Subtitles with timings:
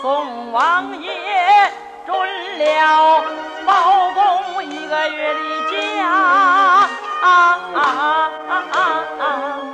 [0.00, 1.10] 宋王爷
[2.06, 2.16] 准
[2.58, 3.24] 了
[3.66, 5.40] 包公一个月的
[5.72, 6.88] 假啊
[7.22, 9.67] 啊啊啊啊。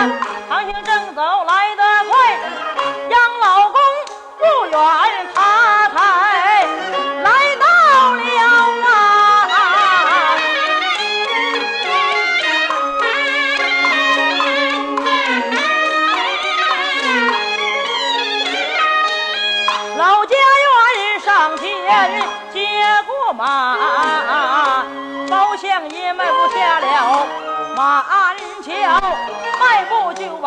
[0.00, 0.29] 아!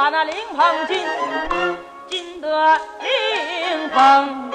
[0.03, 1.01] 把那灵棚进
[2.09, 4.52] 进得灵棚。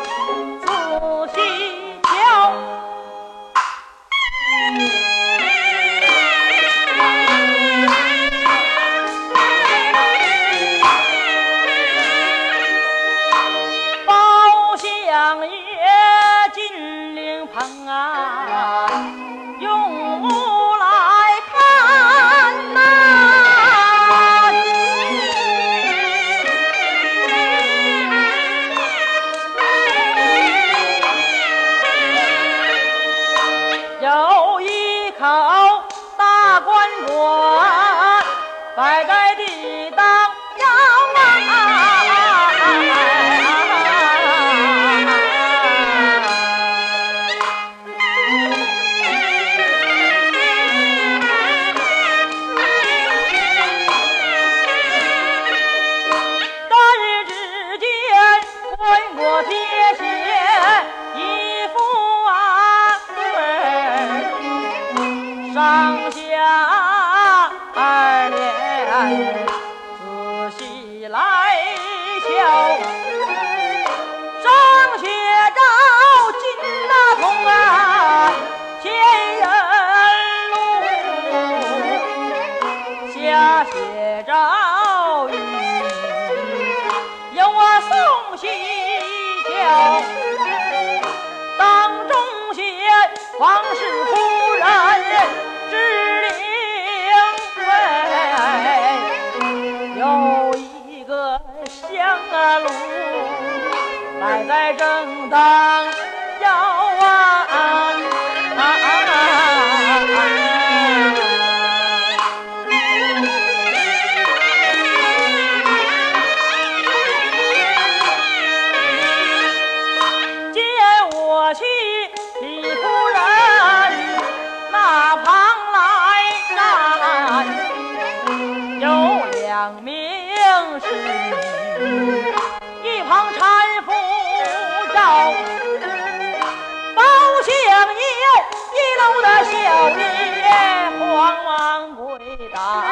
[142.61, 142.88] 아,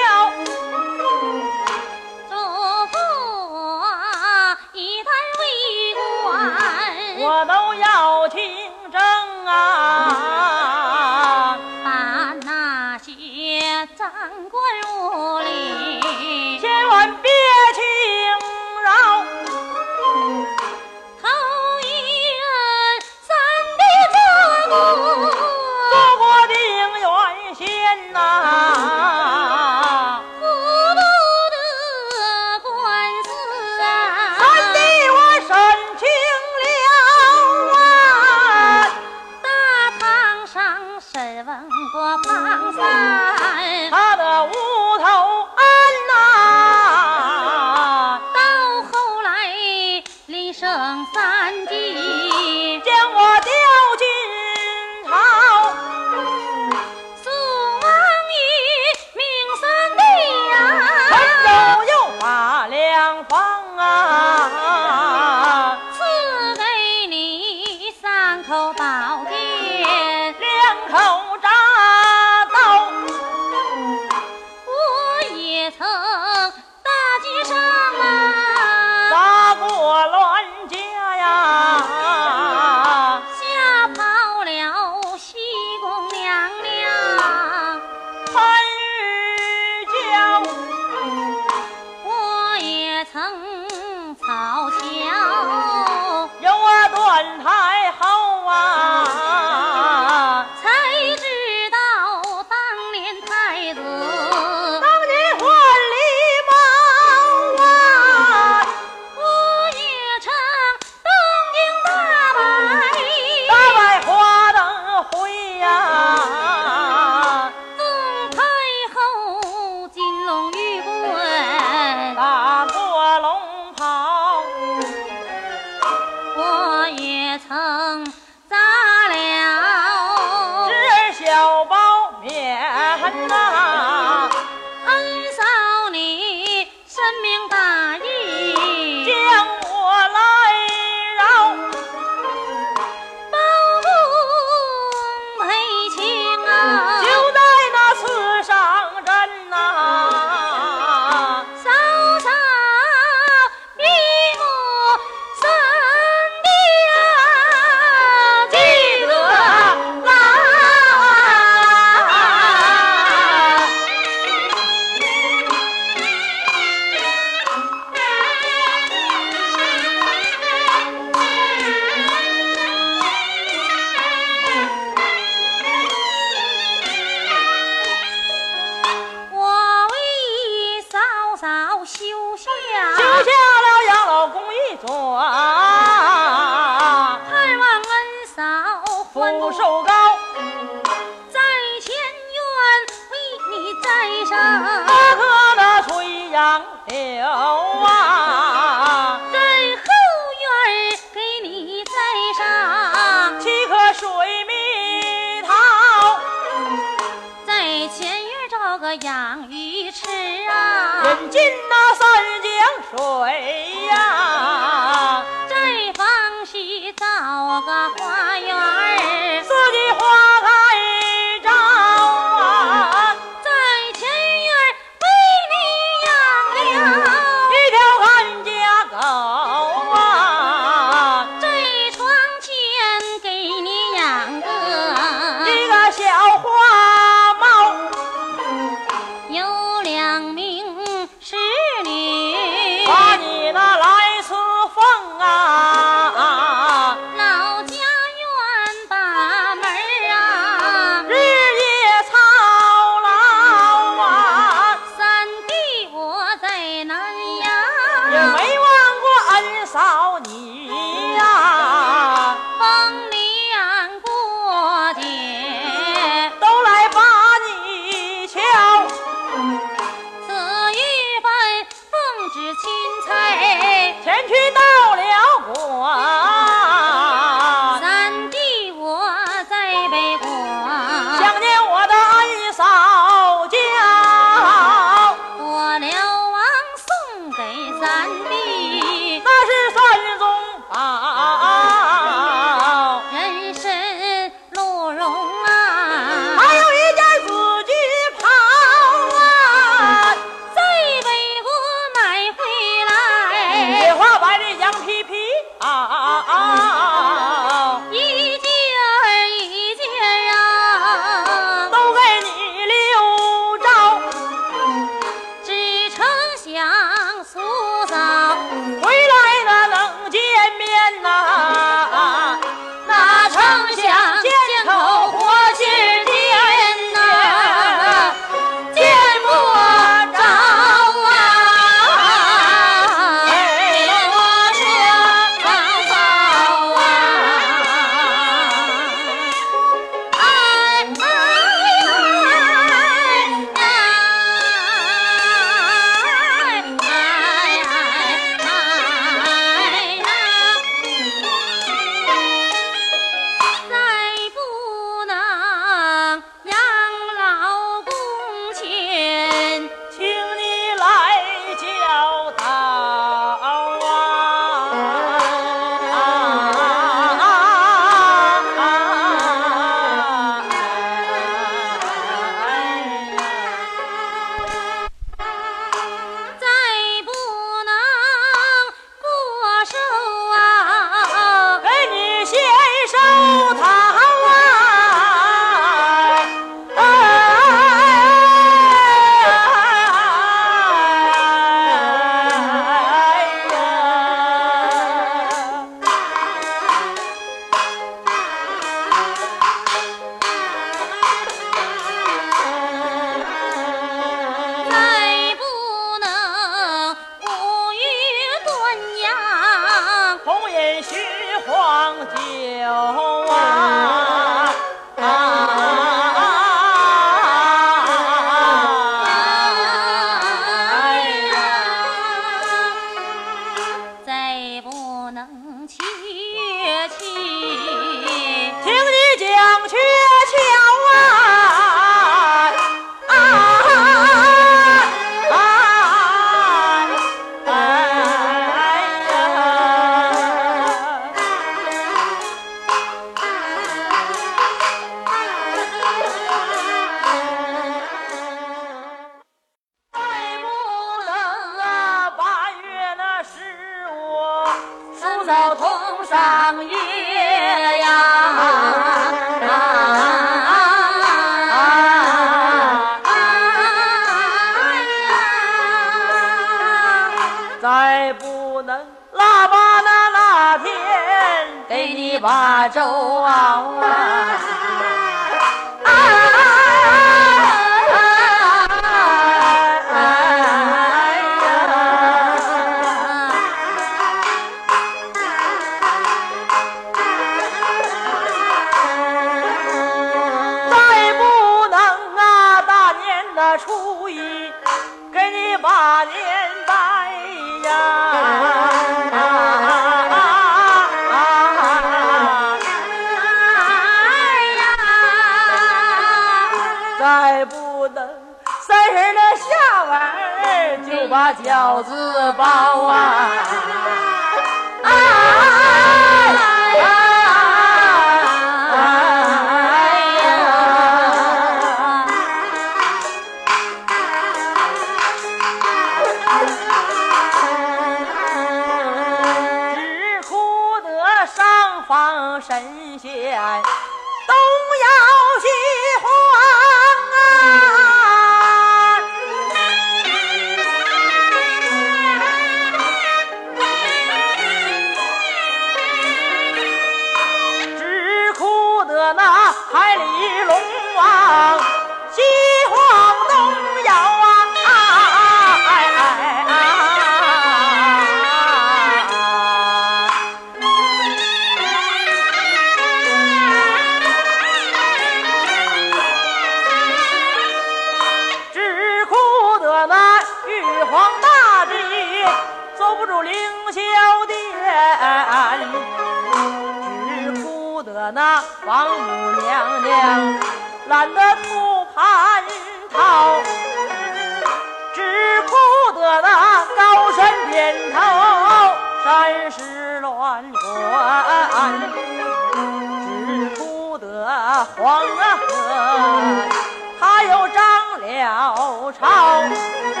[599.49, 600.00] 了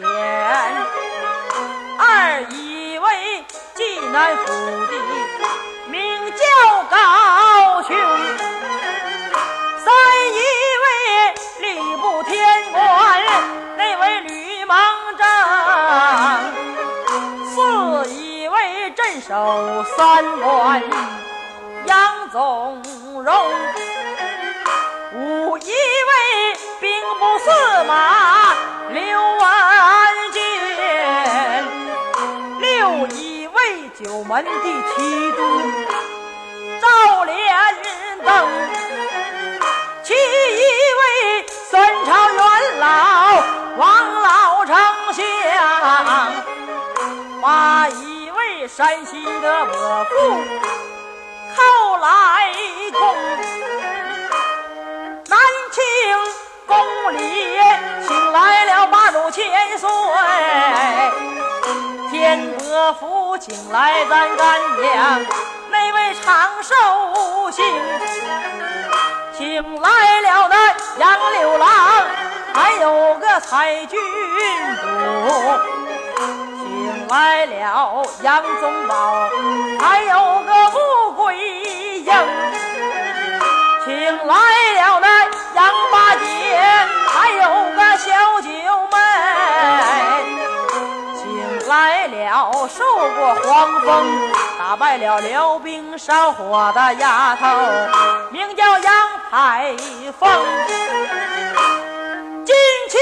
[0.00, 0.08] 前，
[1.98, 4.46] 二一位济南府
[4.86, 4.92] 的
[5.90, 6.42] 名叫
[6.90, 7.94] 高雄，
[9.76, 9.92] 三
[10.32, 10.38] 一
[10.84, 10.88] 位
[11.60, 12.32] 礼部天
[12.72, 12.80] 官
[13.76, 14.74] 那位吕蒙
[15.18, 15.26] 正，
[17.50, 20.82] 四一位镇守三关
[21.84, 22.82] 杨总
[23.22, 23.69] 荣。
[34.42, 34.50] 的
[34.94, 35.38] 提督
[36.80, 37.36] 赵连
[38.24, 38.28] 登，
[40.02, 40.14] 七一
[41.00, 42.40] 位三朝元
[42.78, 42.84] 老
[43.76, 43.82] 王
[44.22, 44.74] 老丞
[45.12, 45.22] 相，
[47.40, 50.10] 八一位山西的伯父
[51.56, 52.52] 后来
[52.92, 53.00] 公。
[55.28, 55.38] 南
[55.70, 55.82] 庆
[56.66, 56.76] 宫
[57.12, 57.18] 里
[58.06, 59.88] 请来了八路千岁，
[62.10, 65.24] 天伯府请来咱干娘
[65.70, 66.74] 那位长寿
[67.52, 67.64] 星，
[69.38, 71.68] 请来了那杨六郎，
[72.52, 73.96] 还有个蔡郡
[74.80, 74.86] 主。
[76.58, 79.28] 请来了杨宗保，
[79.78, 80.69] 还有个
[93.16, 97.46] 过黄风、打败了辽兵烧火的丫头，
[98.30, 98.94] 名叫杨
[99.30, 99.74] 排
[100.18, 100.30] 风。
[102.44, 102.54] 金
[102.88, 103.00] 钱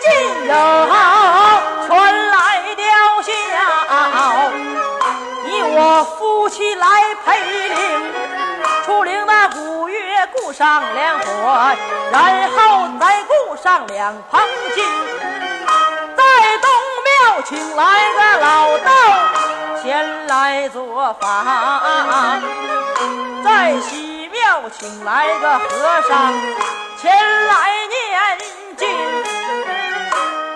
[0.00, 0.10] 进
[0.46, 0.54] 有
[1.86, 2.84] 传来吊
[3.22, 3.30] 孝，
[5.44, 6.86] 你我夫妻来
[7.24, 7.38] 陪
[7.68, 8.12] 领，
[8.84, 11.24] 出灵那古月顾上两火，
[12.10, 14.40] 然后再顾上两旁
[14.74, 14.84] 金，
[17.44, 18.90] 请来个老道
[19.80, 21.24] 前来做法，
[23.44, 26.34] 在西庙请来个和尚
[27.00, 27.14] 前
[27.46, 27.96] 来念
[28.76, 28.88] 经，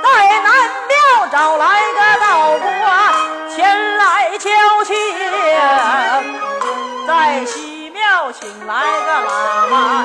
[0.02, 0.06] 在
[0.40, 0.48] 南
[0.88, 0.92] 庙
[1.30, 2.68] 找来个道观
[3.54, 4.50] 前来敲
[4.84, 4.92] 磬，
[7.06, 8.74] 在西庙请来
[9.06, 10.04] 个喇嘛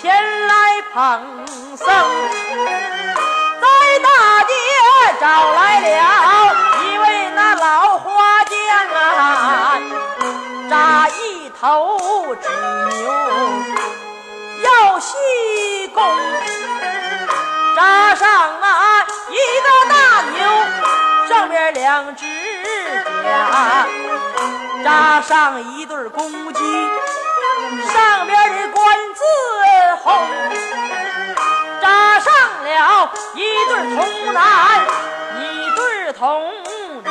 [0.00, 0.52] 前来
[0.94, 1.00] 捧
[1.76, 1.86] 僧，
[5.22, 5.86] 找来了
[6.82, 8.56] 一位那老花匠
[8.92, 9.78] 啊，
[10.68, 12.48] 扎一头纸
[12.88, 13.06] 牛。
[14.64, 16.02] 要细工，
[17.76, 18.28] 扎上
[18.60, 19.94] 啊一个大
[20.34, 20.42] 牛，
[21.28, 22.26] 上面两只
[23.22, 23.86] 甲，
[24.82, 26.88] 扎上一对公鸡，
[27.92, 29.22] 上边的官字
[30.02, 30.26] 红，
[31.80, 34.42] 扎上了一对童男，
[36.12, 37.02] 童女。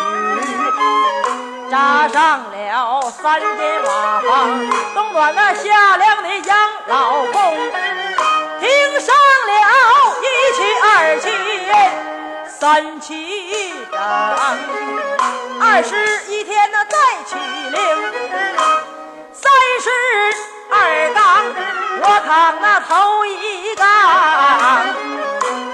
[1.70, 7.58] 扎上了三间瓦房，冬暖那夏凉的养老宫，
[8.60, 9.16] 停上
[9.48, 9.52] 了
[10.22, 11.26] 一旗二旗
[12.50, 13.98] 三旗整，
[15.62, 15.96] 二十
[16.30, 17.80] 一天那再起灵，
[19.32, 19.90] 三十
[20.70, 21.22] 二杠
[22.02, 23.86] 我扛那头一杠，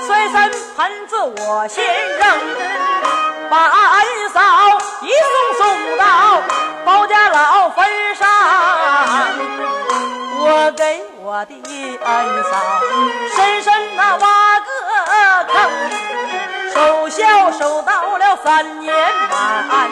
[0.06, 1.84] 摔三盆子我先
[2.20, 2.24] 扔。
[3.50, 4.42] 把恩嫂
[5.02, 6.42] 一送送到
[6.86, 8.28] 包家老坟上，
[10.40, 11.54] 我给我的
[12.04, 12.52] 恩嫂
[13.36, 14.66] 深深那挖个
[15.54, 15.56] 坑，
[16.74, 18.94] 守孝守到了三年
[19.70, 19.90] 半，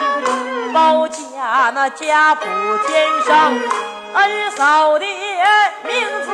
[0.74, 2.44] 包家那家谱
[2.86, 3.54] 添上
[4.14, 5.06] 恩嫂的
[5.84, 6.30] 名字，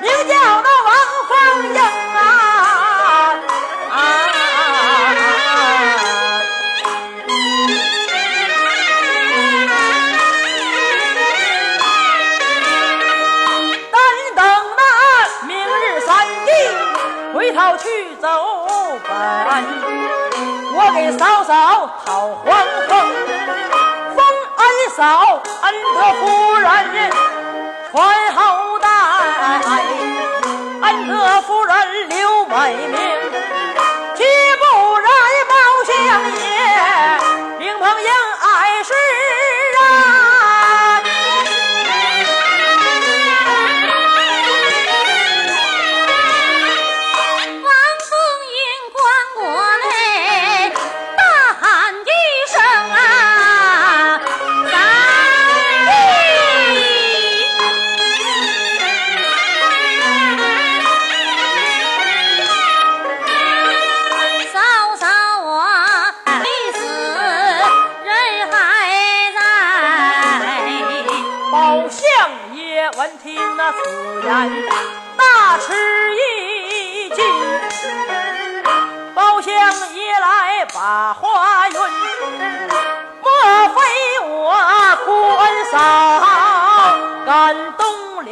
[0.00, 0.92] 名叫那王
[1.28, 1.80] 凤英
[2.14, 2.47] 啊。
[21.78, 22.44] 嫂嫂讨黄
[22.88, 22.90] 风，
[24.16, 24.18] 封
[24.56, 24.62] 恩
[24.96, 25.00] 嫂
[25.62, 26.22] 恩德夫
[26.56, 26.66] 人
[27.92, 27.94] 传
[28.34, 28.88] 后代，
[30.82, 31.72] 恩德夫人
[32.08, 32.54] 刘美
[32.88, 32.98] 名，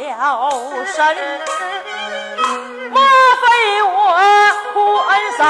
[0.05, 0.49] 了
[0.85, 1.15] 神。
[2.91, 3.01] 莫
[3.41, 3.87] 非我
[4.73, 5.43] 不恩嫂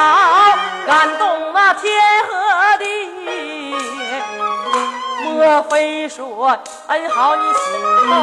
[0.86, 1.84] 感动那天
[2.28, 2.86] 和地？
[5.24, 6.58] 莫非说
[6.88, 7.58] 恩好你死
[8.08, 8.14] 后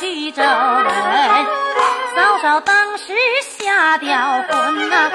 [0.00, 0.44] 徐州人
[2.14, 3.12] 嫂嫂当时
[3.58, 4.16] 下掉
[4.48, 5.10] 魂呐。